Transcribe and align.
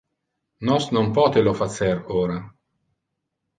Nos 0.67 0.85
non 0.95 1.07
pote 1.17 1.39
lo 1.45 1.53
facer 1.61 1.95
ora. 2.23 2.39